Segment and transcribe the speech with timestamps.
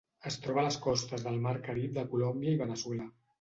[0.27, 3.09] Es troba a les costes del mar Carib de Colòmbia i Veneçuela.